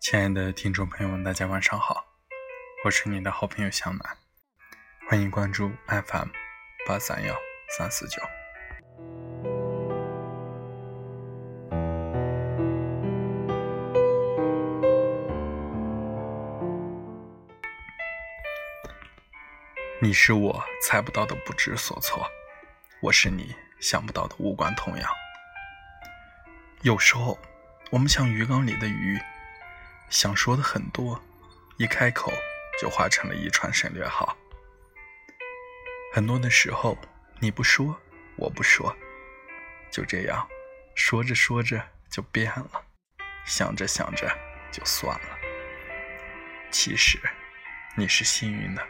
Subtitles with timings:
[0.00, 2.06] 亲爱的听众朋友们，大家晚上好，
[2.86, 4.16] 我是你的好朋友向南，
[5.06, 6.28] 欢迎关注 FM
[6.86, 7.36] 八三幺
[7.76, 8.18] 三四九。
[20.00, 22.26] 你是我猜不到的不知所措，
[23.02, 25.10] 我是你想不到的无关痛痒。
[26.80, 27.38] 有时候，
[27.90, 29.20] 我们像鱼缸里的鱼。
[30.10, 31.22] 想说的很多，
[31.76, 32.32] 一开口
[32.80, 34.36] 就化成了一串省略号。
[36.12, 36.98] 很多的时候，
[37.38, 37.96] 你不说，
[38.36, 38.94] 我不说，
[39.88, 40.48] 就这样
[40.96, 42.84] 说着说着就变了，
[43.44, 44.28] 想着想着
[44.72, 45.38] 就算了。
[46.72, 47.16] 其实
[47.96, 48.84] 你是幸运的，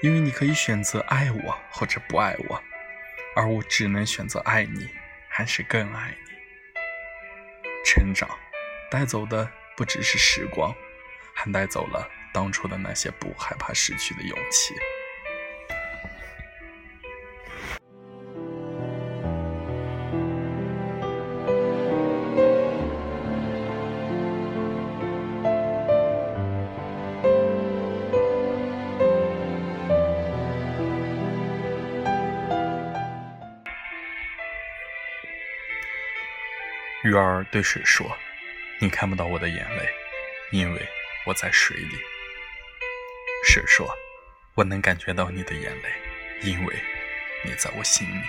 [0.00, 2.62] 因为你可以选择爱我或者不爱我，
[3.34, 4.88] 而我只能选择爱你
[5.28, 6.30] 还是更爱你。
[7.84, 8.30] 成长
[8.88, 9.50] 带走的。
[9.80, 10.74] 不只是时光，
[11.32, 14.74] 还带走了当初的那些不害怕失去的勇气。
[37.02, 38.14] 鱼儿对水说。
[38.82, 39.86] 你看不到我的眼泪，
[40.52, 40.88] 因为
[41.26, 41.96] 我在水里。
[43.44, 43.86] 水说
[44.56, 45.92] ：“我能感觉到你的眼泪，
[46.40, 46.74] 因为
[47.44, 48.24] 你在我心里。”